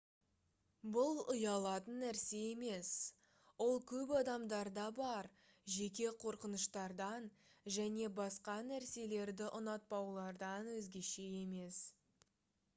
бұл 0.93 1.19
ұялатын 1.33 1.99
нәрсе 2.03 2.39
емес 2.53 2.93
ол 3.65 3.77
көп 3.91 4.13
адамдарда 4.19 4.85
бар 5.01 5.29
жеке 5.75 6.07
қорқыныштардан 6.25 7.29
және 7.77 8.09
басқа 8.21 8.57
нәрселерді 8.71 9.51
ұнатпаулардан 9.61 10.73
өзгеше 10.79 11.29
емес 11.45 11.85